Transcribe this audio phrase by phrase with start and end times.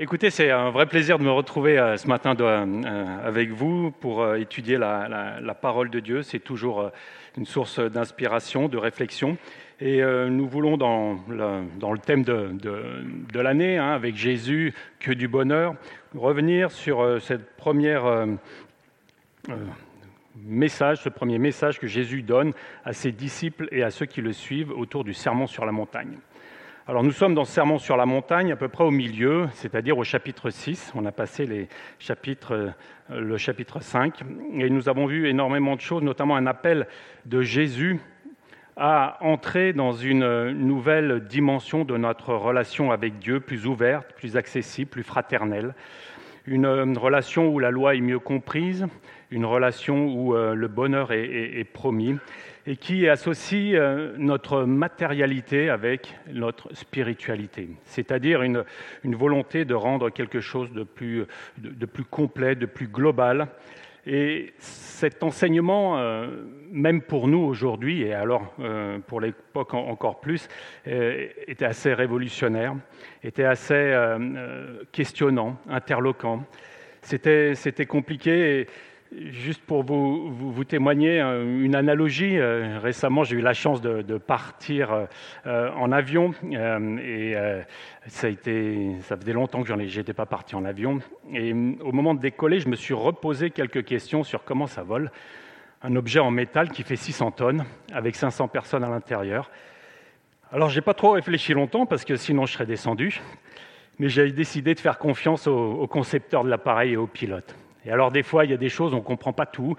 [0.00, 4.22] Écoutez, c'est un vrai plaisir de me retrouver euh, ce matin euh, avec vous pour
[4.22, 6.22] euh, étudier la, parole de Dieu.
[6.22, 6.92] C'est toujours
[7.36, 9.36] une source d'inspiration, de réflexion.
[9.80, 15.74] Et nous voulons, dans le, thème de, l'année, hein, avec Jésus, que du bonheur,
[16.14, 18.26] revenir sur cette première
[20.44, 22.52] message, ce premier message que Jésus donne
[22.84, 26.18] à ses disciples et à ceux qui le suivent autour du sermon sur la montagne.
[26.88, 30.04] Alors nous sommes dans sermon sur la montagne, à peu près au milieu, c'est-à-dire au
[30.04, 30.92] chapitre 6.
[30.94, 31.68] On a passé
[32.50, 32.70] euh,
[33.10, 34.22] le chapitre 5
[34.54, 36.86] et nous avons vu énormément de choses, notamment un appel
[37.26, 38.00] de Jésus
[38.78, 44.88] à entrer dans une nouvelle dimension de notre relation avec Dieu, plus ouverte, plus accessible,
[44.88, 45.74] plus fraternelle.
[46.46, 48.86] Une relation où la loi est mieux comprise,
[49.30, 52.16] une relation où euh, le bonheur est promis
[52.68, 58.62] et qui associe euh, notre matérialité avec notre spiritualité, c'est-à-dire une,
[59.04, 61.24] volonté de rendre quelque chose de plus,
[62.10, 63.48] complet, de plus global.
[64.06, 66.26] Et cet enseignement, euh,
[66.70, 70.46] même pour nous aujourd'hui, et alors euh, pour l'époque encore plus,
[70.84, 72.74] était assez révolutionnaire,
[73.24, 73.94] était assez
[74.92, 76.44] questionnant, interloquant.
[77.00, 78.66] C'était compliqué.
[79.16, 84.18] Juste pour vous, vous, témoigner euh, une analogie, euh, récemment j'ai eu la chance de,
[84.18, 85.06] partir
[85.46, 87.34] euh, en avion et
[88.06, 90.98] ça, a été, faisait longtemps que je n'étais pas parti en avion.
[91.32, 95.10] Et au moment de décoller, je me suis reposé quelques questions sur comment ça vole.
[95.82, 99.50] Un objet en métal qui fait 600 tonnes avec 500 personnes à l'intérieur.
[100.52, 103.20] Alors j'ai pas trop réfléchi longtemps parce que sinon je serais descendu,
[103.98, 107.54] mais j'ai décidé de faire confiance au concepteur de l'appareil et au pilote.
[107.84, 109.76] Et alors des fois, il y a des choses, on ne comprend pas tout.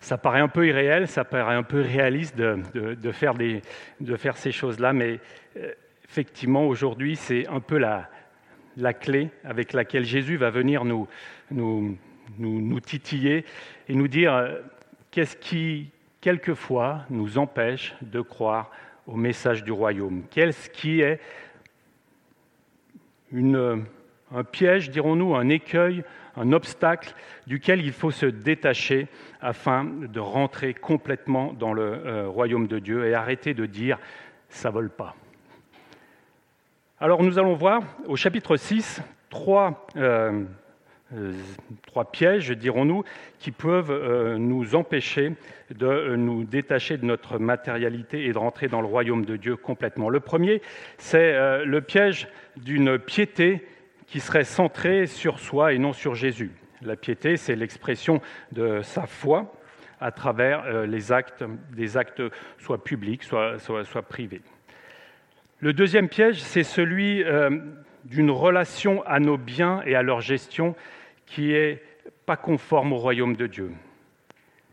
[0.00, 5.20] Ça paraît un peu irréel, ça paraît un peu réaliste de, faire, ces choses-là, mais
[5.56, 5.72] euh,
[6.04, 8.08] effectivement, aujourd'hui, c'est un peu la,
[8.94, 11.06] clé avec laquelle Jésus va venir nous,
[12.84, 13.44] titiller
[13.88, 14.58] et nous dire euh,
[15.12, 15.90] qu'est-ce qui,
[16.20, 18.72] quelquefois, nous empêche de croire
[19.06, 20.24] au message du royaume.
[20.30, 21.20] Qu'est-ce qui est
[23.30, 23.84] une,
[24.34, 26.04] un piège, dirons-nous, un écueil
[26.36, 27.14] un obstacle
[27.46, 29.08] duquel il faut se détacher
[29.40, 33.98] afin de rentrer complètement dans le euh, royaume de Dieu et arrêter de dire
[34.48, 35.14] ça vole pas.
[37.00, 40.44] Alors nous allons voir au chapitre 6 trois, euh,
[41.14, 41.32] euh,
[41.86, 43.02] trois pièges, dirons-nous,
[43.38, 45.32] qui peuvent nous empêcher
[45.70, 50.10] de nous détacher de notre matérialité et de rentrer dans le royaume de Dieu complètement.
[50.10, 50.60] Le premier,
[50.98, 53.66] c'est le piège d'une piété
[54.12, 56.50] qui serait centré sur soi et non sur Jésus.
[56.82, 58.20] La piété, c'est l'expression
[58.52, 59.54] de sa foi
[60.00, 62.20] à travers euh, les actes, des actes
[62.58, 64.42] soit publics, soit, privés.
[65.60, 67.58] Le deuxième piège, c'est celui euh,
[68.04, 70.76] d'une relation à nos biens et à leur gestion
[71.24, 71.82] qui est
[72.26, 73.72] pas conforme au royaume de Dieu.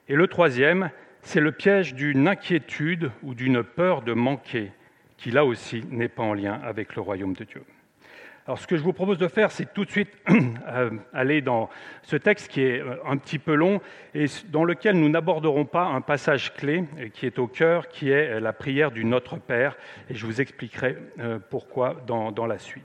[0.10, 0.90] Et le troisième,
[1.22, 4.74] c'est le piège d'une inquiétude ou d'une peur de manquer,
[5.16, 7.64] qui là aussi n'est pas en lien avec le royaume de Dieu.
[8.50, 10.10] Alors ce que je vous propose de faire, c'est tout de suite
[10.68, 11.70] euh, aller dans
[12.02, 13.80] ce texte qui est euh, un petit peu long
[14.16, 18.10] et dans lequel nous n'aborderons pas un passage clé euh, qui est au cœur, qui
[18.10, 19.78] est la prière du Notre Père,
[20.10, 20.98] et je vous expliquerai
[21.52, 22.84] pourquoi dans, dans la suite.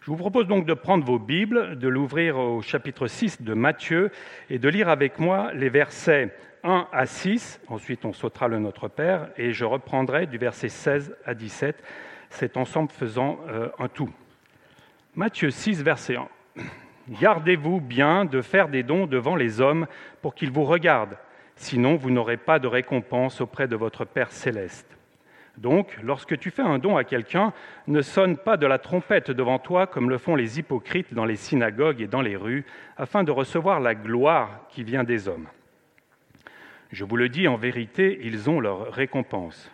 [0.00, 4.12] Je vous propose donc de prendre vos Bibles, de l'ouvrir au chapitre 6 de Matthieu
[4.48, 6.32] et de lire avec moi les versets
[6.62, 7.60] 1 à 6.
[7.66, 11.82] Ensuite, on sautera le Notre Père et je reprendrai du verset 16 à 17,
[12.28, 13.40] cet ensemble faisant
[13.80, 14.10] un tout.
[15.20, 16.28] Matthieu 6, verset 1.
[17.20, 19.86] Gardez-vous bien de faire des dons devant les hommes
[20.22, 21.18] pour qu'ils vous regardent,
[21.56, 24.96] sinon vous n'aurez pas de récompense auprès de votre Père céleste.
[25.58, 27.52] Donc, lorsque tu fais un don à quelqu'un,
[27.86, 31.36] ne sonne pas de la trompette devant toi comme le font les hypocrites dans les
[31.36, 32.64] synagogues et dans les rues,
[32.96, 35.48] afin de recevoir la gloire qui vient des hommes.
[36.92, 39.70] Je vous le dis en vérité, ils ont leur récompense.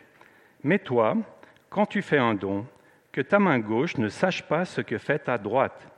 [0.64, 1.16] Mais toi,
[1.70, 2.66] quand tu fais un don,
[3.16, 5.88] que ta main gauche ne sache pas ce que fait ta droite,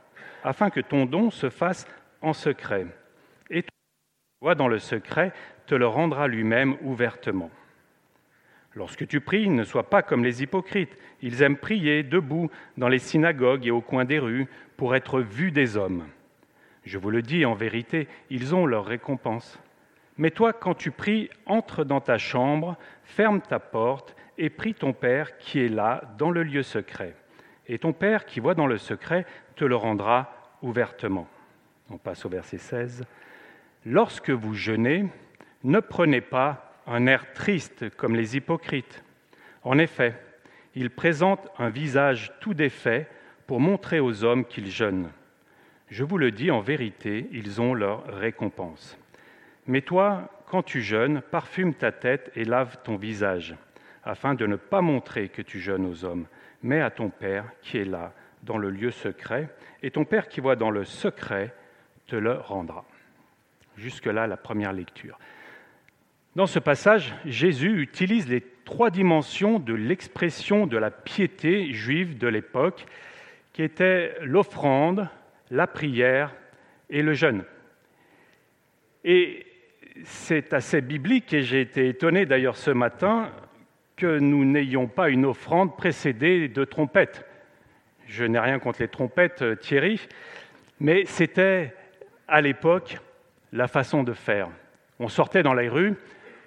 [0.41, 1.85] afin que ton don se fasse
[2.21, 2.87] en secret.
[3.49, 3.65] Et
[4.39, 5.33] toi, dans le secret,
[5.65, 7.51] te le rendra lui-même ouvertement.
[8.73, 10.95] Lorsque tu pries, ne sois pas comme les hypocrites.
[11.21, 14.47] Ils aiment prier debout dans les synagogues et au coin des rues
[14.77, 16.05] pour être vus des hommes.
[16.85, 19.59] Je vous le dis en vérité, ils ont leur récompense.
[20.17, 24.93] Mais toi, quand tu pries, entre dans ta chambre, ferme ta porte et prie ton
[24.93, 27.13] Père qui est là, dans le lieu secret.
[27.69, 29.25] Et ton Père qui voit dans le secret
[29.55, 30.33] te le rendra
[30.63, 31.27] ouvertement.
[31.91, 33.05] On passe au verset 16.
[33.85, 35.05] Lorsque vous jeûnez,
[35.63, 39.03] ne prenez pas un air triste comme les hypocrites.
[39.63, 40.15] En effet,
[40.73, 43.07] ils présentent un visage tout défait
[43.45, 45.11] pour montrer aux hommes qu'ils jeûnent.
[45.89, 48.97] Je vous le dis en vérité, ils ont leur récompense.
[49.67, 53.55] Mais toi, quand tu jeûnes, parfume ta tête et lave ton visage,
[54.03, 56.25] afin de ne pas montrer que tu jeûnes aux hommes,
[56.63, 58.13] mais à ton Père qui est là,
[58.43, 59.49] dans le lieu secret,
[59.83, 61.53] et ton Père qui voit dans le secret
[62.07, 62.85] te le rendra.
[63.77, 65.19] Jusque-là, la première lecture.
[66.35, 72.27] Dans ce passage, Jésus utilise les trois dimensions de l'expression de la piété juive de
[72.27, 72.85] l'époque,
[73.53, 75.09] qui étaient l'offrande,
[75.49, 76.33] la prière
[76.89, 77.43] et le jeûne.
[79.03, 79.45] Et
[80.03, 83.31] c'est assez biblique, et j'ai été étonné d'ailleurs ce matin
[83.99, 87.25] que nous n'ayons pas une offrande précédée de trompettes.
[88.07, 90.07] Je n'ai rien contre les trompettes, euh, Thierry,
[90.79, 91.75] mais c'était
[92.27, 92.97] à l'époque
[93.51, 94.47] la façon de faire.
[94.99, 95.95] On sortait dans les rues,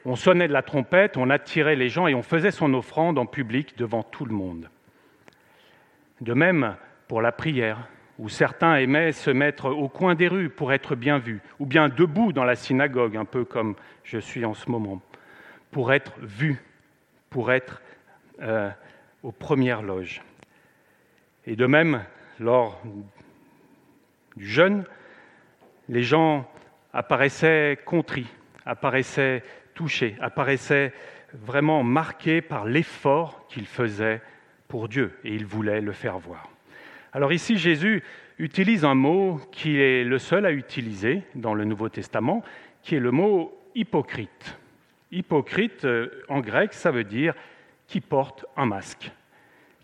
[0.06, 3.26] on sonnait de la trompette, on attirait les gens et on faisait son offrande en
[3.26, 4.70] public devant tout le monde.
[6.22, 6.76] De même
[7.06, 7.86] pour la prière,
[8.18, 11.90] où certains aimaient se mettre au coin des rues pour être bien vus, ou bien
[11.90, 13.74] debout dans la synagogue, un peu comme
[14.04, 15.02] je suis en ce moment,
[15.70, 16.62] pour être vus,
[17.32, 17.82] pour être
[18.40, 18.70] euh,
[19.22, 20.22] aux premières loges.
[21.46, 22.04] Et de même,
[22.38, 22.80] lors
[24.36, 24.84] du jeûne,
[25.88, 26.48] les gens
[26.92, 28.26] apparaissaient contris,
[28.66, 29.42] apparaissaient
[29.74, 30.92] touchés, apparaissaient
[31.32, 34.20] vraiment marqués par l'effort qu'ils faisaient
[34.68, 36.48] pour Dieu, et ils voulaient le faire voir.
[37.12, 38.02] Alors ici, Jésus
[38.38, 42.42] utilise un mot qui est le seul à utiliser dans le Nouveau Testament,
[42.82, 44.58] qui est le mot hypocrite.
[45.12, 47.34] Hypocrite, euh, en grec, ça veut dire
[47.86, 49.12] qui porte un masque.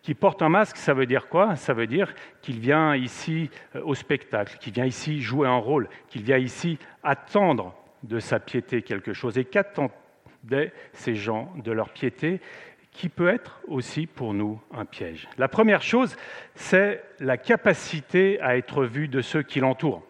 [0.02, 1.54] Qui porte un masque, ça veut dire quoi?
[1.54, 5.88] Ça veut dire qu'il vient ici euh, au spectacle, qu'il vient ici jouer un rôle,
[6.08, 9.36] qu'il vient ici attendre de sa piété quelque chose.
[9.36, 12.40] Et qu'attendaient ces gens de leur piété
[12.90, 15.28] qui peut être aussi pour nous un piège?
[15.36, 16.16] La première chose,
[16.54, 20.02] c'est la capacité à être vu de ceux qui l'entourent.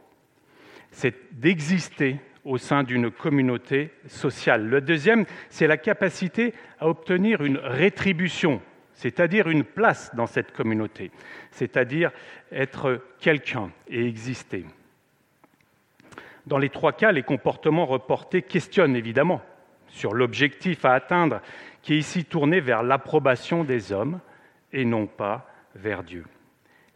[0.93, 4.67] C'est d'exister au sein d'une communauté sociale.
[4.67, 8.61] Le deuxième, c'est la capacité à obtenir une rétribution,
[8.95, 11.11] c'est-à-dire une place dans cette communauté,
[11.51, 12.11] c'est-à-dire
[12.53, 14.65] être quelqu'un et exister.
[16.47, 19.43] Dans les trois cas, les comportements reportés questionnent évidemment
[19.89, 21.41] sur l'objectif à atteindre
[21.83, 24.21] qui est ici tourné vers l'approbation des hommes
[24.73, 26.25] et non pas vers Dieu.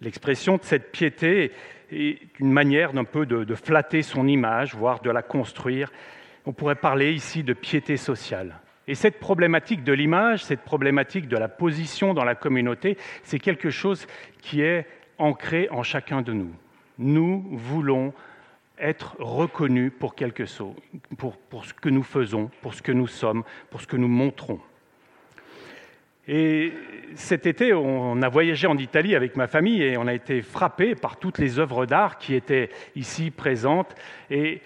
[0.00, 1.52] L'expression de cette piété
[1.92, 5.92] est une manière d'un peu de, de, flatter son image, voire de la construire.
[6.46, 8.58] On pourrait parler ici de piété sociale.
[8.88, 13.70] Et cette problématique de l'image, cette problématique de la position dans la communauté, c'est quelque
[13.70, 14.06] chose
[14.40, 14.86] qui est
[15.18, 16.52] ancré en chacun de nous.
[16.98, 18.12] Nous voulons
[18.78, 20.74] être reconnus pour quelque chose,
[21.16, 24.08] pour, pour ce que nous faisons, pour ce que nous sommes, pour ce que nous
[24.08, 24.60] montrons.
[26.28, 26.72] Et
[27.16, 30.94] cet été, on a voyagé en Italie avec ma famille et on a été frappé
[30.94, 33.94] par toutes les œuvres d'art qui étaient ici présentes.
[34.30, 34.60] Et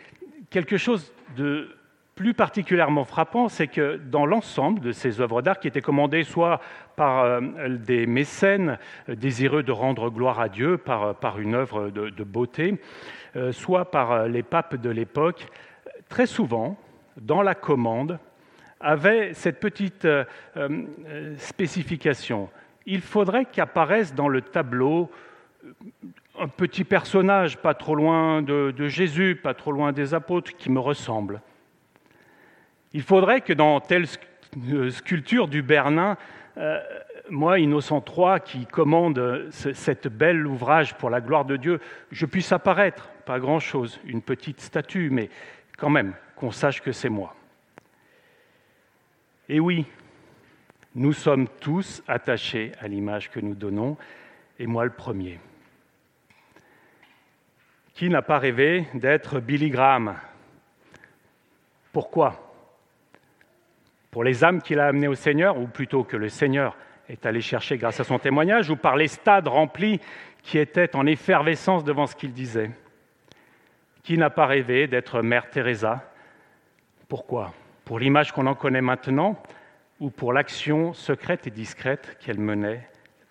[0.50, 1.70] quelque chose de
[2.14, 6.61] plus particulièrement frappant, c'est que dans l'ensemble de ces œuvres d'art qui étaient commandées soit
[6.94, 8.79] par euh, des mécènes
[9.09, 12.81] désireux de rendre gloire à Dieu par, par une œuvre de, beauté,
[13.37, 15.47] euh, soit par les papes de l'époque,
[16.09, 16.79] très souvent,
[17.20, 18.19] dans la commande,
[18.81, 20.25] avait cette petite euh,
[20.56, 22.49] euh, spécification.
[22.84, 25.11] Il faudrait qu'apparaisse dans le tableau
[25.64, 25.73] euh,
[26.38, 30.80] un petit personnage pas trop loin de, Jésus, pas trop loin des apôtres, qui me
[30.80, 31.40] ressemble.
[32.92, 34.06] Il faudrait que dans telle
[34.90, 36.18] sculpture du Bernin,
[37.30, 41.80] moi, Innocent III, qui commande ce, cette belle ouvrage pour la gloire de Dieu,
[42.11, 45.30] je puisse apparaître, pas grand-chose, une petite statue, mais
[45.78, 47.35] quand même qu'on sache que c'est moi.
[49.49, 49.87] Et oui,
[50.95, 53.97] nous sommes tous attachés à l'image que nous donnons,
[54.59, 55.38] et moi le premier.
[57.95, 60.17] Qui n'a pas rêvé d'être Billy Graham?
[61.93, 62.43] Pourquoi?
[64.11, 66.76] Pour les âmes qu'il a amenées au Seigneur, ou plutôt que le Seigneur
[67.09, 70.00] est allé chercher grâce à son témoignage, ou par les stades remplis
[70.43, 72.71] qui étaient en effervescence devant ce qu'il disait?
[74.03, 76.11] Qui n'a pas rêvé d'être Mère Teresa?
[77.09, 77.55] Pourquoi?
[77.87, 79.40] Pour l'image qu'on en connaît maintenant
[80.00, 82.87] ou pour l'action secrète et discrète qu'elle menait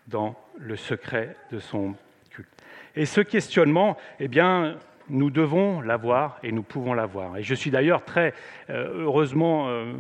[0.08, 1.94] dans le secret de son
[2.30, 2.48] culte.
[2.96, 4.78] Et ce questionnement, eh bien,
[5.10, 7.36] nous devons l'avoir et nous pouvons l'avoir.
[7.36, 8.34] Et je suis d'ailleurs très
[8.70, 9.92] euh, heureusement, euh,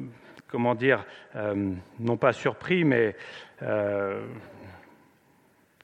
[0.48, 3.16] comment dire, euh, non pas surpris, mais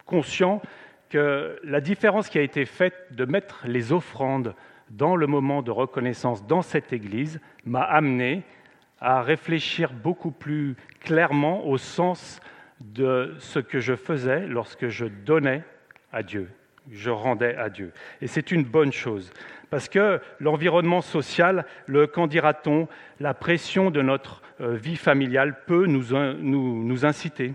[0.05, 0.61] conscient
[1.09, 4.55] que la différence qui a été faite de mettre les offrandes
[4.89, 8.43] dans le moment de reconnaissance dans cette Église m'a amené
[9.01, 12.39] à réfléchir beaucoup plus clairement au sens
[12.79, 15.63] de ce que je faisais lorsque je donnais
[16.13, 16.49] à Dieu,
[16.91, 17.91] je rendais à Dieu.
[18.21, 19.33] Et c'est une bonne chose,
[19.71, 22.87] parce que l'environnement social, le qu'en dira-t-on,
[23.19, 27.53] la pression de notre euh, vie familiale peut nous, nous, inciter,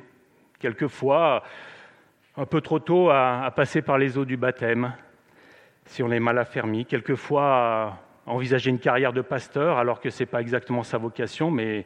[0.58, 1.44] quelquefois
[2.36, 4.92] un peu trop tôt, à, à, passer par les eaux du baptême,
[5.84, 10.26] si on est mal affermi, quelquefois envisager une carrière de pasteur, alors que ce n'est
[10.26, 11.84] pas exactement sa vocation, mais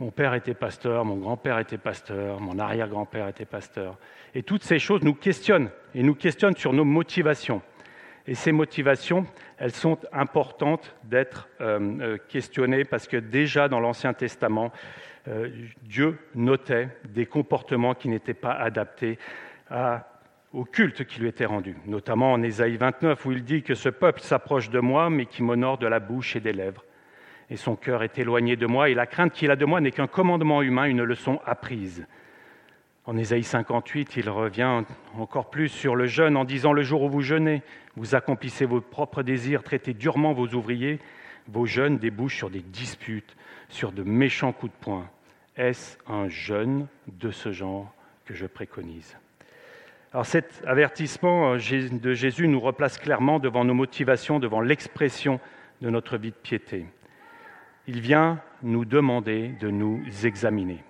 [0.00, 3.96] mon père était pasteur, mon grand-père était pasteur, mon arrière-grand-père était pasteur.
[4.34, 7.62] Et toutes ces choses nous questionnent, et nous questionnent sur nos motivations.
[8.26, 9.26] Et ces motivations,
[9.58, 14.72] elles sont importantes d'être euh, euh, questionnées parce que déjà dans l'Ancien Testament,
[15.28, 15.50] euh,
[15.82, 19.18] Dieu notait des comportements qui n'étaient pas adaptés
[20.54, 23.88] au culte qui lui était rendu, notamment en Ésaïe 29 où il dit que ce
[23.88, 26.84] peuple s'approche de moi mais qui m'honore de la bouche et des lèvres
[27.50, 29.90] et son cœur est éloigné de moi, et la crainte qu'il a de moi n'est
[29.90, 32.06] qu'un commandement humain, une leçon apprise.
[33.06, 34.82] En Ésaïe 58, il revient
[35.18, 37.62] encore plus sur le jeûne en disant Le jour où vous jeûnez,
[37.96, 41.00] vous accomplissez vos propres désirs, traitez durement vos ouvriers,
[41.48, 43.36] vos jeûnes débouchent sur des disputes,
[43.68, 45.10] sur de méchants coups de poing.
[45.56, 47.92] Est-ce un jeûne de ce genre
[48.24, 49.18] que je préconise?
[50.14, 55.40] Alors cet avertissement de Jésus nous replace clairement devant nos motivations, devant l'expression
[55.82, 56.86] de notre vie de piété
[57.86, 60.82] il vient nous demander de nous examiner.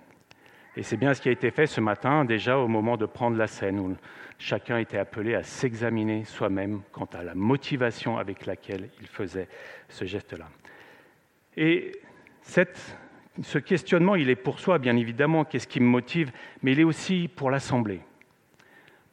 [0.77, 3.37] Et c'est bien ce qui a été fait ce matin, déjà au moment de prendre
[3.37, 3.95] la scène, où
[4.37, 9.47] chacun était appelé à s'examiner soi-même quant à la motivation avec laquelle il faisait
[9.87, 10.49] ce geste-là.
[11.55, 11.93] Et
[12.41, 16.85] ce questionnement, il est pour soi, bien évidemment, qu'est-ce qui me motive, mais il est
[16.85, 18.01] aussi pour l'Assemblée.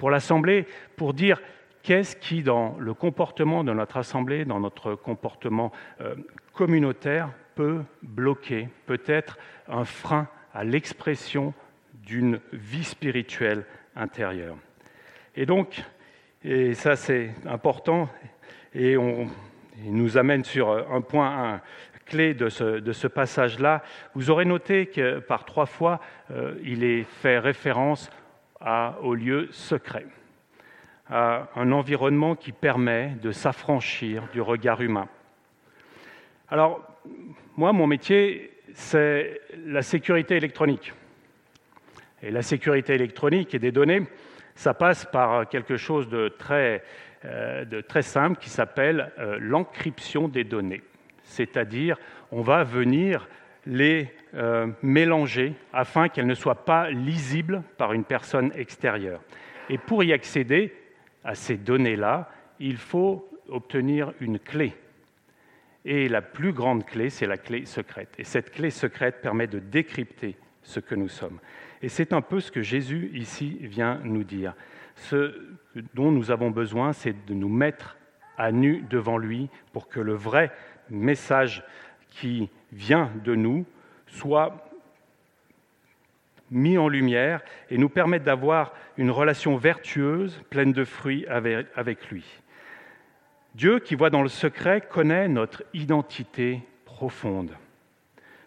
[0.02, 0.66] Pour l'Assemblée,
[0.96, 1.40] pour dire
[1.84, 6.16] qu'est-ce qui, dans le comportement de notre Assemblée, dans notre comportement euh,
[6.52, 11.54] communautaire, peut bloquer, peut être un frein à l'expression
[11.94, 14.56] d'une vie spirituelle intérieure.
[15.36, 15.80] Et donc,
[16.42, 18.08] et ça c'est important,
[18.74, 19.28] et on
[19.84, 21.60] nous amène sur un point
[22.06, 23.84] clé de ce, de ce passage-là.
[24.16, 26.00] Vous aurez noté que par trois fois,
[26.32, 28.10] euh, il est fait référence
[28.64, 30.06] à, au lieu secret,
[31.10, 35.08] à un environnement qui permet de s'affranchir du regard humain.
[36.48, 36.82] Alors,
[37.56, 40.92] moi, mon métier, c'est la sécurité électronique.
[42.22, 44.06] Et la sécurité électronique et des données,
[44.54, 46.84] ça passe par quelque chose de très,
[47.24, 47.64] euh,
[48.00, 50.82] simple qui s'appelle euh, l'encryption des données.
[51.24, 51.98] C'est-à-dire,
[52.30, 53.28] on va venir
[53.66, 59.20] les euh, mélanger afin qu'elles ne soient pas lisibles par une personne extérieure.
[59.68, 60.74] Et pour y accéder
[61.24, 64.74] à ces données-là, il faut obtenir une clé.
[65.84, 68.14] Et la plus grande clé, c'est la clé secrète.
[68.18, 71.38] Et cette clé secrète permet de décrypter ce que nous sommes.
[71.82, 74.54] Et c'est un peu ce que Jésus ici vient nous dire.
[74.94, 75.34] Ce
[75.94, 77.96] dont nous avons besoin, c'est de nous mettre
[78.38, 80.52] à nu devant lui pour que le vrai
[80.90, 81.64] message
[82.08, 83.64] qui vient de nous
[84.06, 84.68] soit
[86.50, 92.24] mis en lumière et nous permette d'avoir une relation vertueuse, pleine de fruits avec lui.
[93.54, 97.52] Dieu qui voit dans le secret connaît notre identité profonde,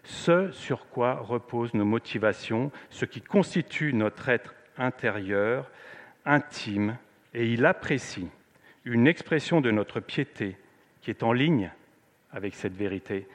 [0.02, 5.70] ce sur quoi reposent nos motivations, ce qui constitue notre être intérieur,
[6.24, 6.96] intime,
[7.34, 8.28] et il apprécie
[8.84, 10.56] une expression de notre piété
[11.00, 11.70] qui est en ligne
[12.32, 13.26] avec cette vérité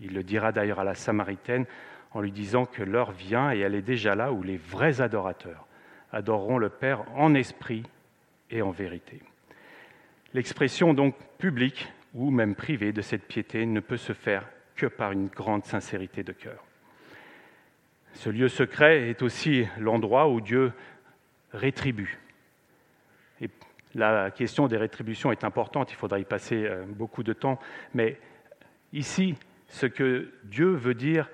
[0.00, 1.66] Il le dira d'ailleurs à la Samaritaine
[2.12, 5.66] en lui disant que l'heure vient et elle est déjà là où les vrais adorateurs
[6.12, 7.82] adoreront le Père en esprit
[8.50, 9.20] et en vérité.
[10.32, 15.12] L'expression donc publique ou même privée de cette piété ne peut se faire que par
[15.12, 16.64] une grande sincérité de cœur.
[18.14, 20.72] Ce lieu secret est aussi l'endroit où Dieu
[21.52, 22.18] rétribue.
[23.94, 27.58] La question des rétributions est importante, il faudra y passer euh, beaucoup de temps,
[27.94, 28.18] mais
[28.96, 29.34] ici,
[29.68, 31.28] ce que Dieu veut dire,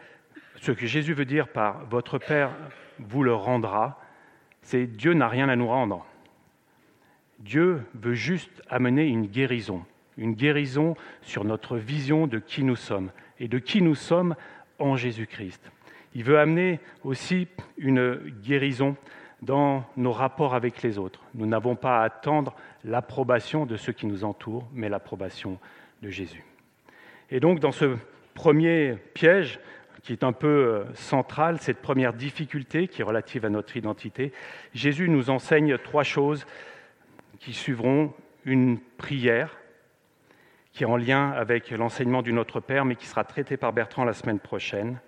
[0.61, 2.51] ce que Jésus veut dire par votre Père
[2.99, 4.01] vous le rendra,
[4.63, 6.05] c'est Dieu n'a rien à nous rendre.
[7.39, 9.85] Dieu veut juste amener une guérison,
[10.17, 14.37] une guérison sur notre vision de qui nous sommes et de qui nous sommes
[14.79, 15.71] en Jésus-Christ.
[16.15, 18.97] Il veut amener aussi une guérison
[19.41, 21.21] dans nos rapports avec les autres.
[21.35, 22.55] Nous n'avons pas à attendre
[22.85, 25.59] l'approbation de ceux qui nous entourent, mais l'approbation
[26.03, 26.45] de Jésus.
[27.35, 27.97] Et donc dans ce
[28.35, 29.59] premier piège,
[30.03, 34.33] qui est un peu euh, central, cette première difficulté qui est relative à notre identité,
[34.75, 36.45] Jésus nous enseigne trois choses
[37.39, 38.13] qui suivront
[38.45, 39.57] une prière
[40.75, 44.05] qui est en lien avec l'enseignement du Notre Père, mais qui sera traité par Bertrand
[44.05, 45.01] la semaine prochaine.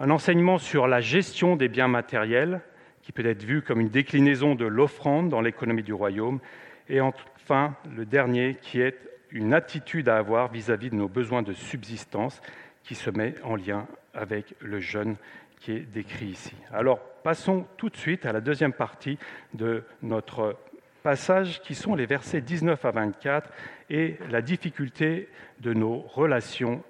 [0.00, 2.60] Un enseignement sur la gestion des biens matériels
[3.02, 6.40] qui peut être vu comme une déclinaison de l'offrande dans l'économie du royaume,
[6.88, 11.52] et enfin le dernier qui est une attitude à avoir vis-à-vis de nos besoins de
[11.52, 12.40] subsistance
[12.82, 15.16] qui se met en lien avec le jeûne
[15.60, 16.54] qui est décrit ici.
[16.72, 19.18] Alors passons tout de suite à la deuxième partie
[19.54, 20.56] de notre
[21.02, 23.50] passage qui sont les versets 19 à 24
[23.90, 25.28] et la difficulté
[25.60, 26.82] de nos relations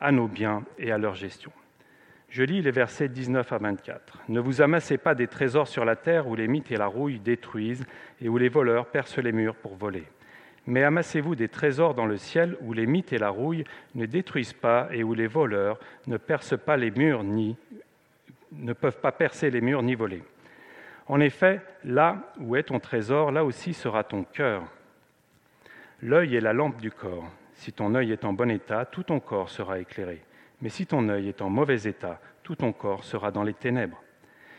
[0.00, 1.52] à nos biens et à leur gestion.
[2.28, 4.22] Je lis les versets 19 à 24.
[4.28, 7.18] Ne vous amassez pas des trésors sur la terre où les mythes et la rouille
[7.18, 7.84] détruisent
[8.20, 10.04] et où les voleurs percent les murs pour voler.
[10.66, 13.64] Mais amassez-vous des trésors dans le ciel où les mythes et la rouille
[13.94, 17.56] ne détruisent pas et où les voleurs ne percent pas les murs ni
[18.52, 20.22] ne peuvent pas percer les murs ni voler.
[21.06, 24.62] En effet, là où est ton trésor, là aussi sera ton cœur.
[26.02, 27.28] L'œil est la lampe du corps.
[27.54, 30.22] Si ton œil est en bon état, tout ton corps sera éclairé.
[30.60, 34.02] Mais si ton œil est en mauvais état, tout ton corps sera dans les ténèbres.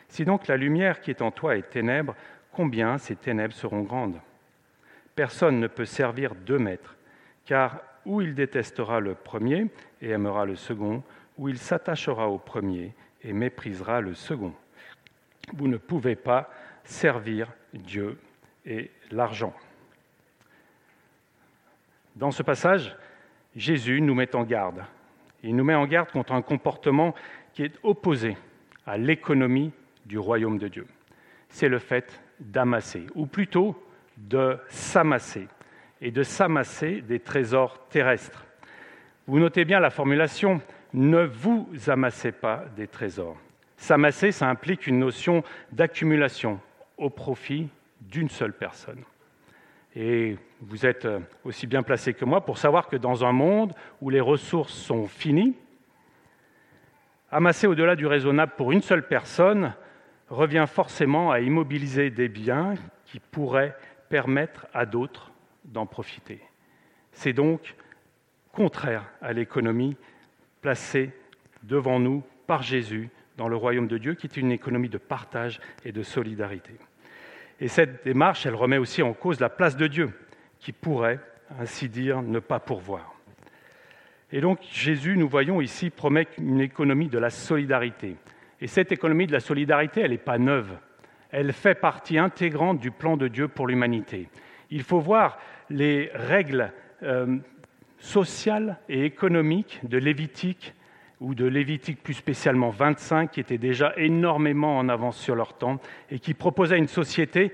[0.08, 2.16] Si donc la lumière qui est en toi est ténèbre,
[2.52, 4.20] combien ces ténèbres seront grandes?
[5.16, 6.96] Personne ne peut servir deux maîtres,
[7.46, 9.68] car ou il détestera le premier
[10.02, 11.04] et aimera le second,
[11.38, 12.94] ou il s'attachera au premier
[13.24, 14.54] et méprisera le second.
[15.54, 16.50] Vous ne pouvez pas
[16.84, 18.18] servir Dieu
[18.66, 19.54] et l'argent.
[22.16, 22.96] Dans ce passage,
[23.56, 24.84] Jésus nous met en garde.
[25.44, 27.14] Il nous met en garde contre un comportement
[27.54, 28.38] qui est opposé
[28.86, 29.72] à l'économie
[30.06, 30.88] du royaume de Dieu.
[31.50, 33.83] C'est le fait d'amasser, ou plutôt
[34.18, 35.48] de s'amasser,
[36.02, 38.46] et de s'amasser des trésors terrestres.
[39.28, 40.62] Vous notez bien la formulation
[40.94, 43.38] ne vous amassez pas des trésors.
[43.78, 46.60] S'amasser, ça implique une notion d'accumulation
[46.98, 47.68] au profit
[48.02, 49.04] d'une seule personne.
[49.96, 51.08] Et vous êtes
[51.44, 55.08] aussi bien placé que moi pour savoir que dans un monde où les ressources sont
[55.08, 55.56] finies,
[57.32, 59.74] amasser au-delà du raisonnable pour une seule personne
[60.30, 63.76] revient forcément à immobiliser des biens qui pourraient
[64.14, 65.32] permettre à d'autres
[65.66, 66.40] d'en profiter.
[67.14, 67.74] C'est donc
[68.52, 69.98] contraire à l'économie
[70.62, 71.10] placée
[71.64, 75.60] devant nous par Jésus dans le royaume de Dieu, qui est une économie de partage
[75.84, 76.74] et de solidarité.
[77.60, 80.12] Et cette démarche, elle remet aussi en cause la place de Dieu,
[80.60, 81.20] qui pourrait,
[81.60, 83.16] ainsi dire, ne pas pourvoir.
[84.32, 88.16] Et donc Jésus, nous voyons ici, promet une économie de la solidarité.
[88.62, 90.78] Et cette économie de la solidarité, elle n'est pas neuve.
[91.36, 94.30] Elle fait partie intégrante du plan de Dieu pour l'humanité.
[94.70, 97.38] Il faut voir les règles euh,
[97.98, 100.76] sociales et économiques de Lévitique
[101.20, 105.80] ou de Lévitique plus spécialement 25, qui étaient déjà énormément en avance sur leur temps
[106.12, 107.52] et qui proposaient une société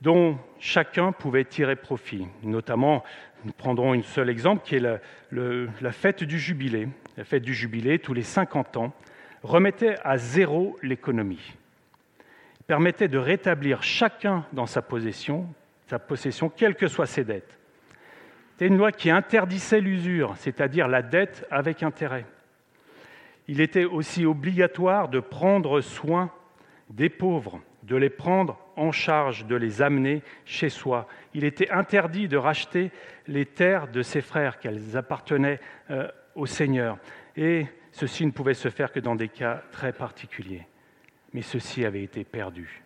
[0.00, 2.28] dont chacun pouvait tirer profit.
[2.44, 3.02] Notamment,
[3.44, 5.00] nous prendrons un seul exemple, qui est
[5.32, 6.86] la fête du jubilé.
[7.16, 8.92] La fête du jubilé, tous les 50 ans,
[9.42, 11.54] remettait à zéro l'économie
[12.66, 15.46] permettait de rétablir chacun dans sa possession,
[15.86, 17.58] sa possession, quelles que soient ses dettes.
[18.52, 22.24] C'était une loi qui interdisait l'usure, c'est-à-dire la dette avec intérêt.
[23.48, 26.30] Il était aussi obligatoire de prendre soin
[26.88, 31.06] des pauvres, de les prendre en charge, de les amener chez soi.
[31.34, 32.90] Il était interdit de racheter
[33.26, 36.98] les terres de ses frères, qu'elles appartenaient euh, au Seigneur.
[37.36, 40.66] Et ceci ne pouvait se faire que dans des cas très particuliers
[41.34, 42.82] mais ceci avait été perdu.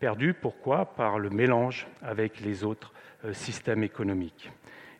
[0.00, 0.94] Perdu, pourquoi?
[0.96, 2.92] Par le mélange avec les autres
[3.24, 4.50] euh, systèmes économiques.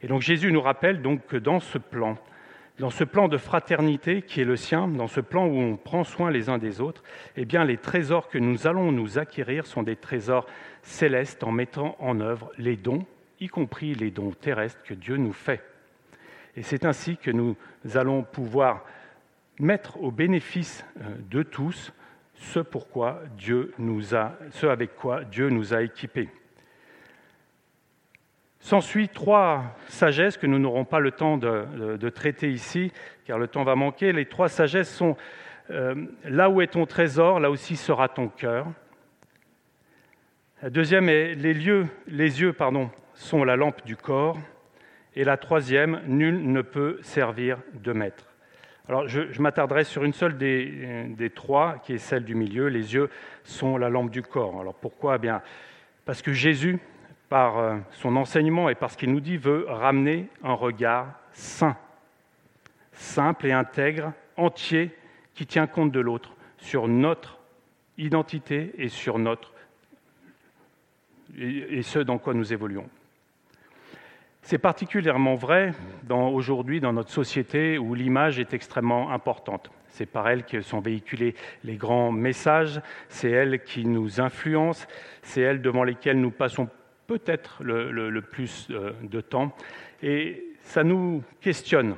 [0.01, 2.17] Et donc Jésus nous rappelle donc que dans ce plan,
[2.79, 6.05] dans ce plan de fraternité qui est le sien, dans ce plan où on prend
[6.05, 7.03] soin les uns des autres,
[7.37, 10.47] eh bien les trésors que nous allons nous acquérir sont des trésors
[10.83, 13.05] célestes en mettant en œuvre les dons,
[13.41, 15.63] y compris les dons terrestres que Dieu nous fait.
[16.57, 17.57] Et c'est ainsi que nous
[17.95, 18.85] allons pouvoir
[19.59, 21.93] mettre au bénéfice euh, de tous
[22.43, 26.29] ce pourquoi ce avec quoi Dieu nous a équipés.
[28.61, 32.93] S'ensuit trois sagesses que nous n'aurons pas le temps de, traiter ici,
[33.25, 34.13] car le temps va manquer.
[34.13, 35.17] Les trois sagesses sont
[35.71, 38.67] euh, là où est ton trésor, là aussi sera ton cœur.
[40.63, 42.55] La deuxième est les, lieux, les yeux
[43.15, 44.39] sont la lampe du corps.
[45.15, 48.32] Et la troisième, nul ne peut servir de maître.
[48.89, 52.67] Alors, je, m'attarderai sur une seule des, trois, qui est celle du milieu.
[52.67, 53.11] Les yeux
[53.45, 54.61] sont la lampe du corps.
[54.61, 55.17] Alors, pourquoi?
[55.17, 55.43] Eh bien,
[56.05, 56.79] Parce que Jésus,
[57.29, 61.77] par euh, son enseignement et par ce qu'il nous dit, veut ramener un regard sain,
[62.93, 64.91] simple et intègre, entier,
[65.35, 67.39] qui tient compte de l'autre, sur notre
[67.99, 69.53] identité et sur notre
[71.39, 72.89] et ce dans quoi nous évoluons.
[74.43, 75.73] C'est particulièrement vrai
[76.11, 79.71] aujourd'hui dans notre société où l'image est extrêmement importante.
[79.89, 84.87] C'est par elles que sont véhiculés les grands messages, c'est elles qui nous influencent,
[85.23, 86.69] c'est elles devant lesquelles nous passons
[87.07, 89.55] peut-être le, plus euh, de temps.
[90.03, 91.95] Et ça nous questionne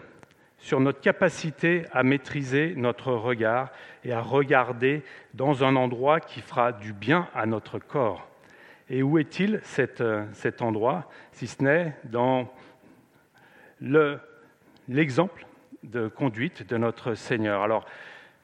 [0.58, 3.70] sur notre capacité à maîtriser notre regard
[4.04, 5.02] et à regarder
[5.32, 8.28] dans un endroit qui fera du bien à notre corps.
[8.90, 12.52] Et où est-il cet, euh, cet endroit, si ce n'est dans
[14.88, 15.46] l'exemple
[15.82, 17.62] de conduite de notre Seigneur?
[17.62, 17.86] Alors,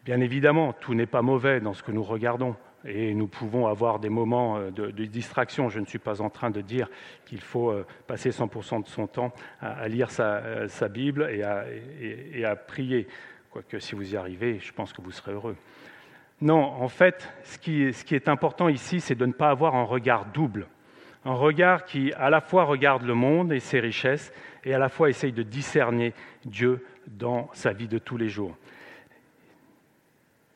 [0.05, 3.99] bien évidemment, tout n'est pas mauvais dans ce que nous regardons et nous pouvons avoir
[3.99, 5.69] des moments euh, de, distraction.
[5.69, 6.89] Je ne suis pas en train de dire
[7.27, 13.07] qu'il faut euh, passer 100% de son temps à, lire sa, Bible et à prier.
[13.51, 15.57] Quoique si vous y arrivez, je pense que vous serez heureux.
[16.41, 20.27] Non, en fait, ce qui, est important ici, c'est de ne pas avoir un regard
[20.27, 20.67] double.
[21.27, 24.33] Un regard qui à la fois regarde le monde et ses richesses,
[24.65, 26.15] et à la fois essaye de discerner
[26.47, 28.57] Dieu dans sa vie de tous les jours.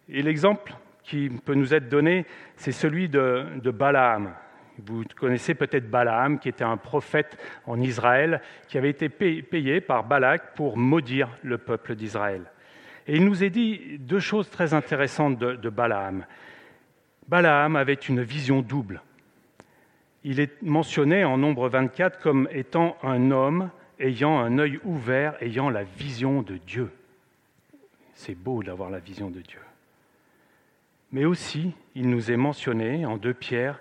[0.09, 2.25] Et l'exemple qui peut nous être donné,
[2.57, 4.35] c'est celui de, Balaam.
[4.79, 10.05] Vous connaissez peut-être Balaam, qui était un prophète en Israël, qui avait été payé par
[10.05, 12.51] Balak pour maudire le peuple d'Israël.
[13.07, 16.25] Et il nous est dit deux choses très intéressantes de, Balaam.
[17.29, 19.03] Balaam avait une vision double.
[20.25, 25.69] Il est mentionné en nombre 24 comme étant un homme ayant un œil ouvert, ayant
[25.69, 26.91] la vision de Dieu.
[28.15, 29.61] C'est beau d'avoir la vision de Dieu.
[31.13, 33.81] Mais aussi, il nous est mentionné en deux pierres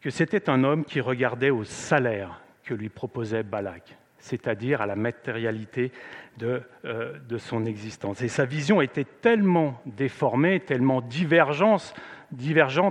[0.00, 4.96] que c'était un homme qui regardait au salaire que lui proposait Balak c'est-à-dire à la
[4.96, 5.92] matérialité
[6.38, 8.22] de, euh, de, son existence.
[8.22, 11.94] Et sa vision était tellement déformée, tellement divergente,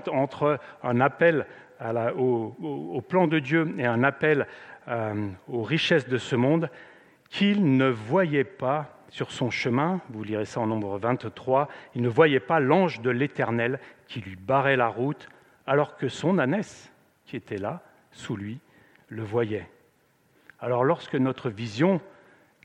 [0.09, 1.45] entre un appel
[2.17, 4.47] au, plan de Dieu et un appel
[4.87, 6.69] euh, aux richesses de ce monde,
[7.29, 12.09] qu'il ne voyait pas sur son chemin, vous lirez ça en nombre 23, il ne
[12.09, 15.29] voyait pas l'ange de l'Éternel qui lui barrait la route,
[15.65, 16.91] alors que son ânesse,
[17.25, 18.59] qui était là, sous lui,
[19.07, 19.67] le voyait.
[20.61, 22.01] Alors lorsque notre vision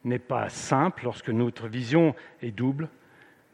[0.05, 2.89] n'est pas simple, lorsque notre vision est double,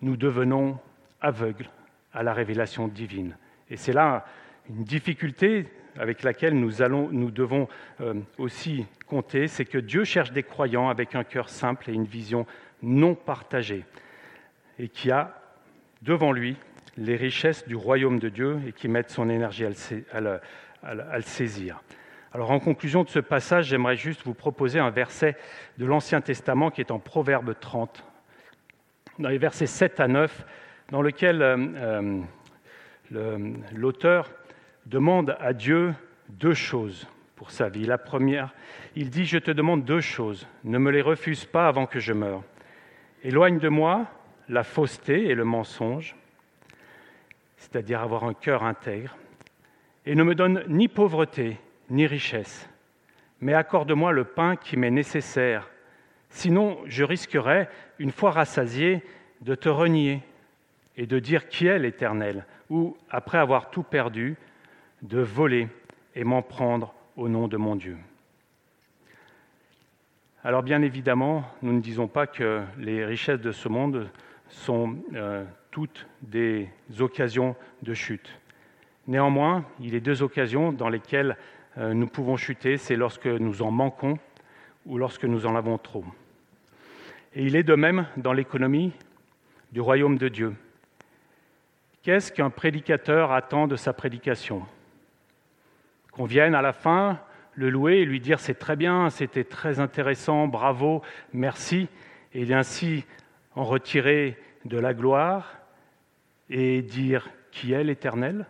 [0.03, 0.79] nous devenons
[1.21, 1.69] aveugles
[2.13, 3.37] à la révélation divine.
[3.69, 4.25] Et c'est là
[4.69, 7.69] une difficulté avec laquelle nous, allons, nous devons
[8.01, 12.05] euh, aussi compter, c'est que Dieu cherche des croyants avec un cœur simple et une
[12.05, 12.47] vision
[12.83, 13.85] non partagée,
[14.79, 15.37] et qui a
[16.03, 16.57] devant lui
[16.97, 19.67] les richesses du royaume de Dieu et qui mettent son énergie
[20.13, 21.83] à le saisir.
[22.33, 25.37] Alors en conclusion de ce passage, j'aimerais juste vous proposer un verset
[25.79, 28.05] de l'Ancien Testament qui est en Proverbe 30,
[29.19, 30.47] dans les versets 7 à 9,
[30.93, 32.23] dans lequel euh,
[33.13, 34.31] euh, l'auteur
[34.87, 35.93] demande à Dieu
[36.29, 37.85] deux choses pour sa vie.
[37.85, 38.55] La première,
[38.95, 42.13] il dit, je te demande deux choses, ne me les refuse pas avant que je
[42.13, 42.45] meure.
[43.25, 44.07] Éloigne de moi
[44.49, 46.15] la fausseté et le mensonge,
[47.57, 49.17] c'est-à-dire avoir un cœur intègre,
[50.07, 51.59] et ne me donne ni pauvreté,
[51.91, 52.69] ni richesse,
[53.41, 55.69] mais accorde-moi le pain qui m'est nécessaire.
[56.29, 59.03] Sinon, je risquerais, une fois rassasié,
[59.41, 60.23] de te renier
[60.97, 64.37] et de dire qui est l'Éternel, ou, après avoir tout perdu,
[65.03, 65.69] de voler
[66.15, 67.97] et m'en prendre au nom de mon Dieu.
[70.43, 74.09] Alors bien évidemment, nous ne disons pas que les richesses de ce monde
[74.49, 78.39] sont euh, toutes des occasions de chute.
[79.07, 81.37] Néanmoins, il a deux occasions dans lesquelles
[81.77, 84.19] nous pouvons chuter, c'est lorsque nous en manquons
[84.87, 86.05] ou lorsque nous en avons trop.
[87.35, 88.93] Et il est de même dans l'économie
[89.73, 90.55] du royaume de Dieu.
[92.03, 94.67] Qu'est-ce qu'un prédicateur attend de sa prédication?
[96.13, 97.21] Qu'on vienne à la fin
[97.55, 101.03] le louer et lui dire c'est très bien, c'était très intéressant, bravo,
[101.33, 101.89] merci,
[102.33, 103.05] et ainsi
[103.55, 105.59] en retirer de la gloire
[106.49, 108.47] et dire qui est l'Éternel?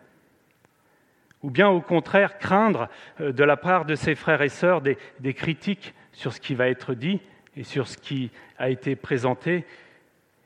[1.43, 2.89] Ou bien au contraire craindre
[3.21, 4.97] euh, de la part de ses frères et sœurs des,
[5.35, 7.21] critiques sur ce qui va être dit
[7.57, 9.65] et sur ce qui a été présenté,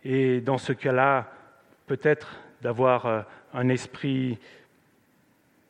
[0.05, 1.31] et dans ce cas-là,
[1.87, 4.39] peut-être d'avoir euh, un esprit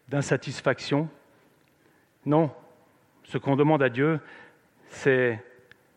[0.08, 1.08] d'insatisfaction.
[2.26, 2.50] Non,
[3.24, 4.20] ce qu'on demande à Dieu,
[4.88, 5.42] c'est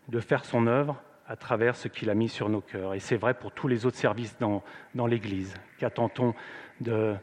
[0.08, 2.94] de faire son œuvre à travers ce qu'il a mis sur nos cœurs.
[2.94, 4.64] Et c'est vrai pour tous les autres services dans,
[5.08, 5.54] l'Église.
[5.78, 6.34] Qu'attend-on
[6.80, 7.16] de...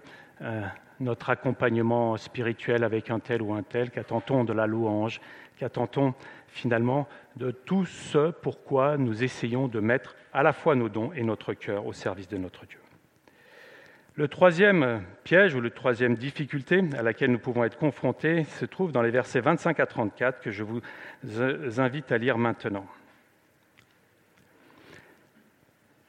[0.43, 0.63] Euh,
[1.01, 5.21] notre accompagnement spirituel avec un tel ou un tel, qu'attend-on de la louange,
[5.59, 6.15] qu'attend-on
[6.47, 11.23] finalement de tout ce pourquoi nous essayons de mettre à la fois nos dons et
[11.23, 12.79] notre cœur au service de notre Dieu.
[14.17, 18.93] Le troisième piège ou la troisième difficulté à laquelle nous pouvons être confrontés se trouve
[18.93, 20.81] dans les versets 25 à 34 que je vous
[21.79, 22.87] invite à lire maintenant.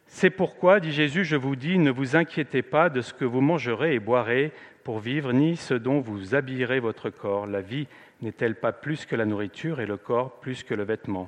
[0.05, 3.41] C'est pourquoi, dit Jésus, je vous dis, ne vous inquiétez pas de ce que vous
[3.41, 4.53] mangerez et boirez
[4.85, 7.47] pour vivre, ni ce dont vous habillerez votre corps.
[7.47, 7.87] La vie
[8.21, 11.27] n'est-elle pas plus que la nourriture et le corps plus que le vêtement?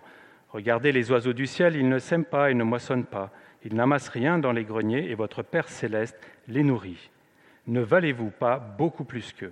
[0.50, 3.32] Regardez les oiseaux du ciel, ils ne sèment pas et ne moissonnent pas,
[3.65, 6.15] ils n'amassent rien dans les greniers et votre Père céleste
[6.48, 7.10] les nourrit.
[7.65, 9.52] Ne valez-vous pas beaucoup plus qu'eux?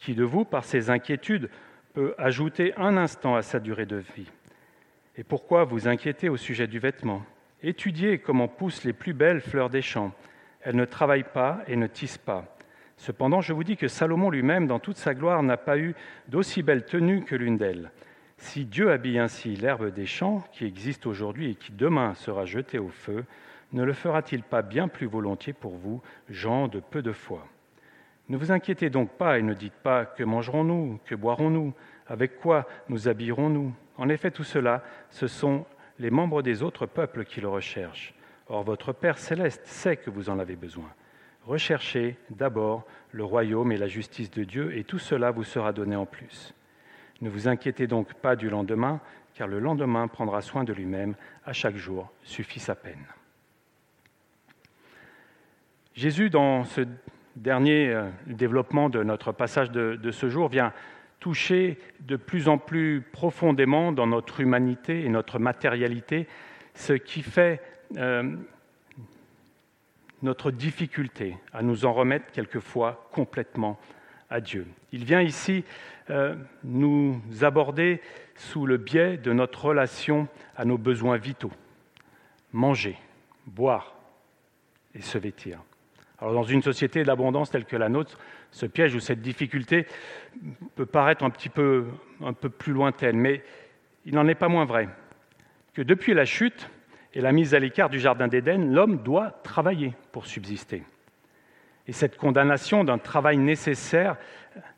[0.00, 1.50] Qui de vous, par ses inquiétudes,
[1.92, 4.30] peut ajouter un instant à sa durée de vie?
[5.18, 7.22] Et pourquoi vous inquiétez au sujet du vêtement?
[7.62, 10.12] Étudiez comment poussent les plus belles fleurs des champs.
[10.62, 12.55] Elles ne travaillent pas et ne tissent pas.
[12.96, 15.94] Cependant, je vous dis que Salomon lui-même, dans toute sa gloire, n'a pas eu
[16.28, 17.90] d'aussi belle tenue que l'une d'elles.
[18.38, 22.78] Si Dieu habille ainsi l'herbe des champs, qui existe aujourd'hui et qui demain sera jetée
[22.78, 23.24] au feu,
[23.72, 27.46] ne le fera-t-il pas bien plus volontiers pour vous, gens de peu de foi?
[28.28, 31.72] Ne vous inquiétez donc pas et ne dites pas que mangerons-nous, que boirons-nous,
[32.08, 33.72] avec quoi nous habillerons-nous?
[33.96, 35.64] En effet, tout cela, ce sont
[35.98, 38.14] les membres des autres peuples qui le recherchent.
[38.48, 40.90] Or, votre Père céleste sait que vous en avez besoin.
[41.46, 45.94] Recherchez d'abord le royaume et la justice de Dieu, et tout cela vous sera donné
[45.94, 46.54] en plus.
[47.20, 49.00] Ne vous inquiétez donc pas du lendemain,
[49.34, 53.06] car le lendemain prendra soin de lui-même, à chaque jour suffit sa peine.
[55.94, 56.82] Jésus, dans ce
[57.36, 60.72] dernier euh, développement de notre passage de, ce jour, vient
[61.20, 66.26] toucher de plus en plus profondément dans notre humanité et notre matérialité
[66.74, 67.62] ce qui fait
[67.96, 68.36] euh,
[70.22, 73.78] notre difficulté à nous en remettre quelquefois complètement
[74.30, 74.66] à Dieu.
[74.92, 75.64] Il vient ici
[76.10, 78.00] euh, nous aborder
[78.34, 81.52] sous le biais de notre relation à nos besoins vitaux.
[82.52, 82.96] Manger,
[83.46, 83.94] boire
[84.94, 85.62] et se vêtir.
[86.18, 88.18] Alors dans une société d'abondance telle que la nôtre,
[88.50, 89.86] ce piège ou cette difficulté
[90.74, 91.86] peut paraître un petit peu,
[92.22, 93.42] un peu plus lointaine, mais
[94.06, 94.88] il n'en est pas moins vrai
[95.74, 96.70] que depuis la chute
[97.16, 100.82] et la mise à l'écart du Jardin d'Éden, l'homme doit travailler pour subsister.
[101.86, 104.18] Et cette condamnation d'un travail nécessaire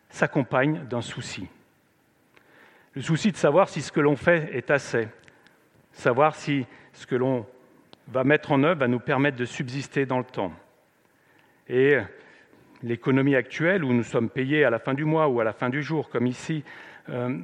[0.09, 1.49] s'accompagne d'un souci.
[2.95, 5.09] Le souci de savoir si ce que l'on fait est assez,
[5.91, 7.45] savoir si ce que l'on
[8.07, 10.53] va mettre en œuvre va nous permettre de subsister dans le temps.
[11.69, 11.99] Et
[12.85, 15.71] l'économie actuelle, où nous sommes payés à la fin du mois ou à la fin
[15.71, 16.63] du jour, comme ici,
[17.09, 17.37] euh,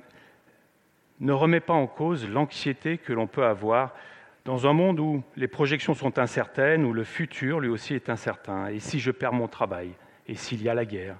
[1.19, 3.93] ne remet pas en cause l'anxiété que l'on peut avoir
[4.45, 8.69] dans un monde où les projections sont incertaines, où le futur lui aussi est incertain.
[8.69, 9.91] Et si je perds mon travail
[10.29, 11.17] Et s'il y a la guerre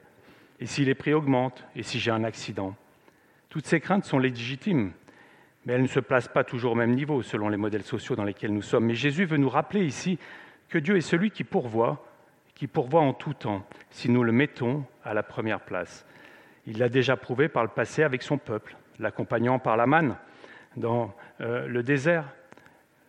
[0.61, 2.75] Et si les prix augmentent Et si j'ai un accident
[3.49, 4.93] Toutes ces craintes sont légitimes,
[5.65, 8.25] mais elles ne se placent pas toujours au même niveau selon les modèles sociaux dans
[8.25, 8.85] lesquels nous sommes.
[8.85, 10.19] Mais Jésus veut nous rappeler ici
[10.69, 12.07] que Dieu est celui qui pourvoit
[12.55, 16.07] qui pourvoit en tout temps, si nous le mettons à la première place.
[16.67, 20.17] Il l'a déjà prouvé par le passé avec son peuple, l'accompagnant par la manne
[20.77, 22.25] dans euh, le désert,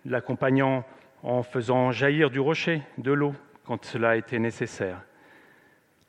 [0.06, 0.84] l'accompagnant
[1.24, 3.34] en faisant jaillir du rocher de l'eau
[3.66, 5.02] quand cela était nécessaire.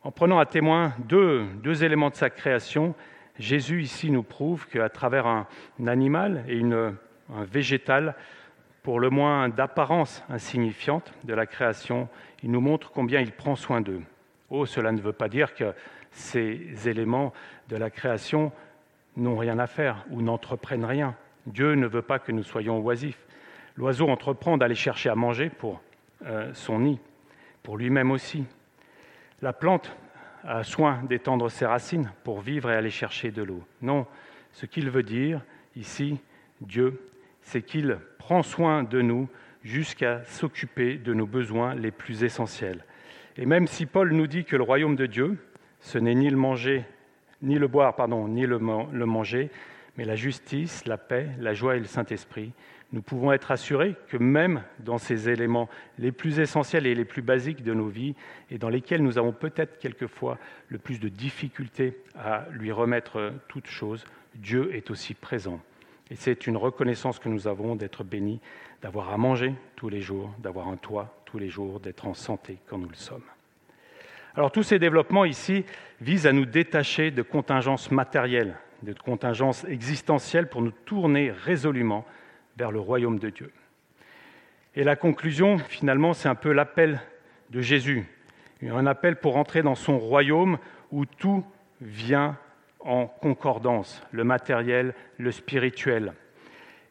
[0.02, 1.48] En prenant à témoin deux,
[1.82, 2.94] éléments de sa création,
[3.38, 5.46] Jésus ici nous prouve qu'à travers un,
[5.86, 8.14] animal et un végétal,
[8.82, 12.08] pour le moins d'apparence insignifiante de la création,
[12.44, 14.02] il nous montre combien il prend soin d'eux.
[14.48, 15.74] Oh, cela ne veut pas dire que
[16.12, 17.32] ces éléments
[17.68, 18.52] de la création
[19.16, 21.16] n'ont rien à faire ou n'entreprennent rien.
[21.46, 23.25] Dieu ne veut pas que nous soyons oisifs.
[23.76, 25.80] L'oiseau entreprend d'aller chercher à manger pour
[26.24, 26.98] euh, son nid,
[27.62, 28.44] pour lui-même aussi.
[29.42, 29.94] La plante
[30.44, 33.62] a soin d'étendre ses racines pour vivre et aller chercher de l'eau.
[33.82, 34.06] Non,
[34.52, 35.42] ce qu'il veut dire
[35.74, 36.18] ici,
[36.60, 37.00] Dieu,
[37.42, 39.28] c'est qu'il prend soin de nous
[39.62, 42.84] jusqu'à s'occuper de nos besoins les plus essentiels.
[43.36, 45.36] Et même si Paul nous dit que le royaume de Dieu,
[45.80, 46.84] ce n'est ni le manger,
[47.42, 49.50] ni le boire, pardon, ni le, le manger,
[49.98, 52.52] mais la justice, la paix, la joie et le Saint-Esprit,
[52.92, 55.68] nous pouvons être assurés que même dans ces éléments
[55.98, 58.14] les plus essentiels et les plus basiques de nos vies,
[58.50, 63.66] et dans lesquels nous avons peut-être quelquefois le plus de difficultés à lui remettre toutes
[63.66, 64.04] choses,
[64.36, 65.60] Dieu est aussi présent.
[66.10, 68.40] Et c'est une reconnaissance que nous avons d'être bénis,
[68.80, 72.58] d'avoir à manger tous les jours, d'avoir un toit tous les jours, d'être en santé
[72.68, 73.24] quand nous le sommes.
[74.36, 75.64] Alors tous ces développements ici
[76.00, 82.04] visent à nous détacher de contingences matérielles, de contingences existentielles pour nous tourner résolument
[82.56, 83.52] vers le royaume de Dieu.
[84.74, 87.00] Et la conclusion, finalement, c'est un peu l'appel
[87.50, 88.06] de Jésus,
[88.62, 90.58] un appel pour entrer dans son royaume
[90.90, 91.44] où tout
[91.80, 92.36] vient
[92.80, 96.12] en concordance, le matériel, le spirituel.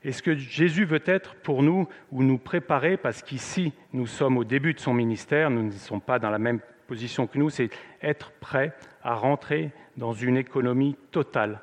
[0.04, 4.38] Et ce que Jésus veut être pour nous, ou nous préparer, parce qu'ici, nous sommes
[4.38, 7.49] au début de son ministère, nous ne sommes pas dans la même position que nous,
[7.49, 7.69] c'est
[8.01, 8.73] être prêt
[9.04, 11.62] à rentrer dans une économie totale,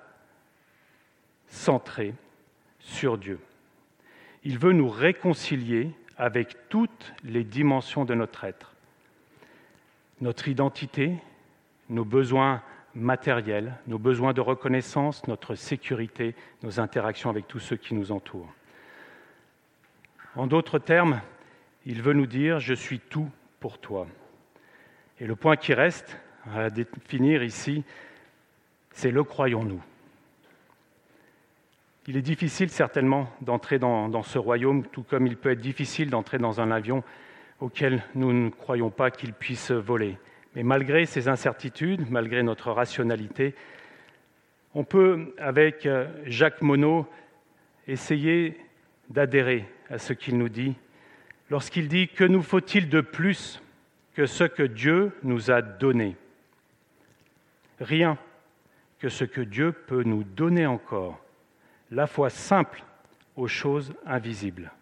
[1.47, 2.15] centrée
[2.81, 3.39] sur Dieu.
[4.45, 8.75] Il veut nous réconcilier avec toutes les dimensions de notre être.
[10.21, 11.15] Notre identité,
[11.89, 12.63] nos besoins
[12.95, 18.53] matériels, nos besoins de reconnaissance, notre sécurité, nos interactions avec tous ceux qui nous entourent.
[20.37, 21.21] En d'autres termes,
[21.85, 23.29] il veut nous dire, je suis tout
[23.61, 24.07] pour toi.
[25.21, 26.17] Et le point qui reste
[26.55, 27.85] à définir ici,
[28.91, 29.83] c'est le croyons-nous.
[32.09, 36.39] Il est difficile certainement d'entrer dans, ce royaume, tout comme il peut être difficile d'entrer
[36.39, 37.05] dans un avion
[37.61, 40.19] auquel nous ne croyons pas qu'il puisse voler.
[40.57, 43.55] Mais malgré ces incertitudes, malgré notre rationalité,
[44.75, 47.05] on peut, avec euh, Jacques Monod,
[47.87, 48.59] essayer
[49.09, 50.75] d'adhérer à ce qu'il nous dit
[51.51, 53.63] lorsqu'il dit Que nous faut-il de plus
[54.15, 56.17] que ce que Dieu nous a donné?
[57.81, 58.19] Rien
[58.99, 61.22] que ce que Dieu peut nous donner encore,
[61.93, 62.83] la foi simple
[63.37, 64.73] aux choses invisibles.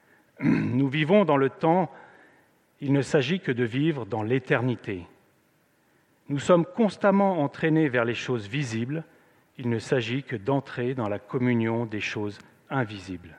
[0.40, 1.90] Nous vivons dans le temps,
[2.80, 5.06] il ne s'agit que de vivre dans l'éternité.
[6.28, 9.04] Nous sommes constamment entraînés vers les choses visibles,
[9.58, 12.38] il ne s'agit que d'entrer dans la communion des choses
[12.70, 13.36] invisibles.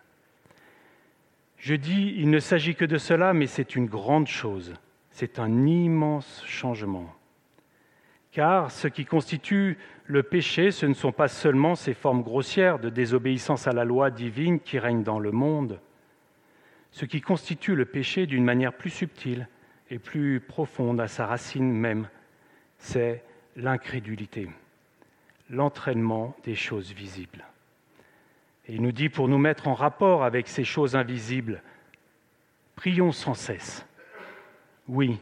[1.58, 4.74] Je dis, il ne s'agit que de cela, mais c'est une grande chose,
[5.10, 7.16] c'est un immense changement.
[8.32, 12.90] Car ce qui constitue le péché, ce ne sont pas seulement ces formes grossières de
[12.90, 15.80] désobéissance à la loi divine qui règnent dans le monde.
[16.92, 19.48] Ce qui constitue le péché d'une manière plus subtile
[19.90, 22.08] et plus profonde à sa racine même,
[22.78, 23.24] c'est
[23.58, 24.50] l'incrédulité,
[25.50, 27.46] l'entraînement des choses visibles.
[28.68, 31.62] Et il nous dit, pour nous mettre en rapport avec ces choses invisibles,
[32.76, 33.86] prions sans cesse.
[34.88, 35.20] Oui,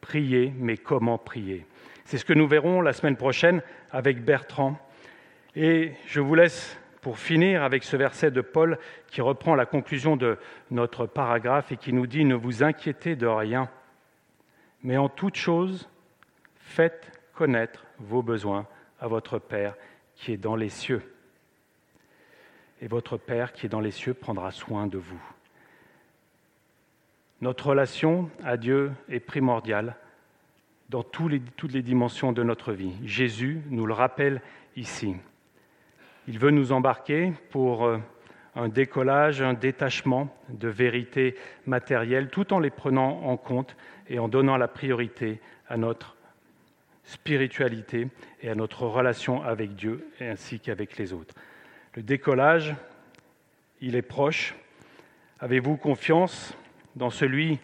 [0.00, 1.66] priez, mais comment prier?
[2.12, 4.76] C'est ce que nous verrons la semaine prochaine avec Bertrand.
[5.56, 10.14] Et je vous laisse pour finir avec ce verset de Paul qui reprend la conclusion
[10.14, 10.36] de
[10.70, 13.70] notre paragraphe et qui nous dit, ne vous inquiétez de rien,
[14.82, 15.88] mais en toute chose,
[16.58, 18.66] Faites connaître vos besoins
[19.00, 19.74] à votre Père
[20.14, 21.14] qui est dans les cieux.
[22.82, 25.22] Et votre Père qui est dans les cieux prendra soin de vous.
[27.40, 29.96] Notre relation à Dieu est primordiale
[30.92, 32.92] dans toutes les dimensions de notre vie.
[33.02, 34.42] Jésus nous le rappelle
[34.76, 35.16] ici.
[36.28, 37.96] Il veut nous embarquer pour euh,
[38.54, 43.74] un décollage, un détachement de vérités matérielles, tout en les prenant en compte
[44.10, 46.14] et en donnant la priorité à notre
[47.04, 48.08] spiritualité
[48.42, 51.34] et à notre relation avec Dieu ainsi qu'avec les autres.
[51.94, 52.76] Le décollage,
[53.80, 54.54] il est proche.
[55.40, 56.54] Avez-vous confiance
[56.96, 57.58] dans celui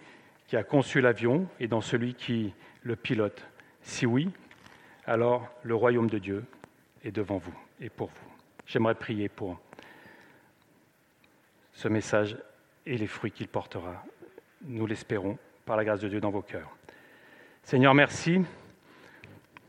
[0.46, 2.54] qui a conçu l'avion et dans celui qui
[2.88, 3.46] le pilote
[3.82, 4.30] Si oui,
[5.04, 6.44] alors le royaume de Dieu
[7.04, 8.32] est devant vous et pour vous.
[8.66, 9.60] J'aimerais prier pour
[11.74, 12.36] ce message
[12.86, 14.02] et les fruits qu'il portera.
[14.62, 16.70] Nous l'espérons par la grâce de Dieu dans vos cœurs.
[17.62, 18.40] Seigneur, merci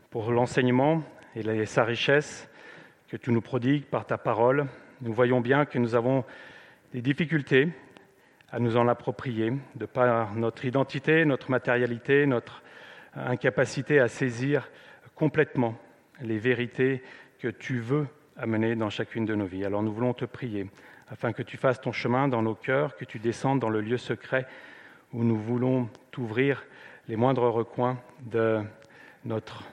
[0.08, 1.02] pour l'enseignement
[1.36, 2.48] et sa richesse
[3.08, 4.66] que tu nous prodigues par ta parole.
[5.02, 6.24] Nous voyons bien que nous avons
[6.94, 7.68] des difficultés
[8.50, 12.62] à nous en approprier, de par notre identité, notre matérialité, notre
[13.14, 14.70] incapacité à saisir
[15.14, 15.76] complètement
[16.20, 17.02] les vérités
[17.38, 19.64] que tu veux amener dans chacune de nos vies.
[19.64, 20.66] Alors nous voulons te prier
[21.08, 23.98] afin que tu fasses ton chemin dans nos cœurs, que tu descendes dans le lieu
[23.98, 24.46] secret
[25.12, 26.64] où nous voulons t'ouvrir
[27.08, 28.62] les moindres recoins de
[29.24, 29.64] notre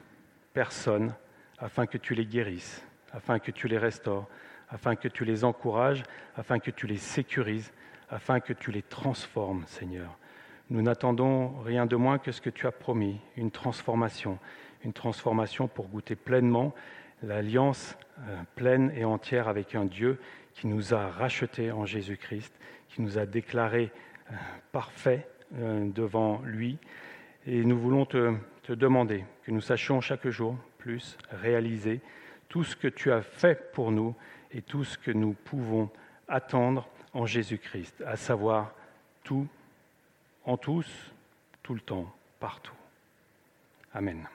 [0.53, 1.13] personnes
[1.59, 4.27] afin que tu les guérisses, afin que tu les restaures,
[4.69, 6.03] afin que tu les encourages,
[6.35, 7.71] afin que tu les sécurises,
[8.09, 10.17] afin que tu les transformes, Seigneur.
[10.69, 14.37] Nous n'attendons rien de moins que ce que tu as promis, une transformation,
[14.83, 16.73] une transformation pour goûter pleinement
[17.23, 20.19] l'alliance euh, pleine et entière avec un Dieu
[20.53, 22.53] qui nous a rachetés en Jésus-Christ,
[22.89, 23.91] qui nous a déclarés
[24.31, 24.35] euh,
[24.71, 26.77] parfaits euh, devant lui.
[27.45, 32.01] Et nous voulons te, te demander que nous sachions chaque jour plus réaliser
[32.49, 34.15] tout ce que tu as fait pour nous
[34.51, 35.89] et tout ce que nous pouvons
[36.27, 38.73] attendre en Jésus-Christ, à savoir
[39.23, 39.47] tout,
[40.47, 40.87] en tous,
[41.61, 42.73] tout le temps, partout.
[43.93, 44.27] Amen.